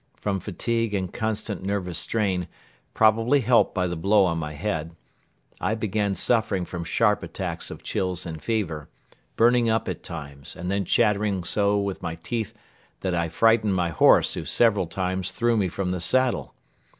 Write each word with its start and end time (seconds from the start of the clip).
From 0.19 0.39
fatigue 0.39 0.95
and 0.95 1.13
constant 1.13 1.61
nervous 1.61 1.99
strain, 1.99 2.47
probably 2.95 3.41
helped 3.41 3.75
by 3.75 3.85
the 3.85 3.95
blow 3.95 4.25
on 4.25 4.39
my 4.39 4.53
head, 4.53 4.95
I 5.59 5.75
began 5.75 6.15
suffering 6.15 6.65
from 6.65 6.83
sharp 6.83 7.21
attacks 7.21 7.69
of 7.69 7.83
chills 7.83 8.25
and 8.25 8.41
fever, 8.41 8.89
burning 9.35 9.69
up 9.69 9.87
at 9.87 10.01
times 10.01 10.55
and 10.55 10.71
then 10.71 10.85
chattering 10.85 11.43
so 11.43 11.77
with 11.79 12.01
my 12.01 12.15
teeth 12.15 12.51
that 13.01 13.13
I 13.13 13.29
frightened 13.29 13.75
my 13.75 13.89
horse 13.89 14.33
who 14.33 14.43
several 14.43 14.87
times 14.87 15.31
threw 15.31 15.55
me 15.55 15.69
from 15.69 15.91
the 15.91 16.01
saddle. 16.01 16.55